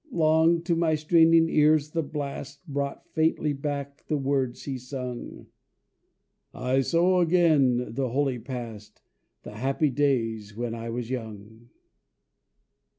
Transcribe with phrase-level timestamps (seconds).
[0.09, 5.45] Long to my straining ears the blast Brought faintly back the words he sung:
[6.55, 9.03] "I sow again the holy Past,
[9.43, 11.69] The happy days when I was young."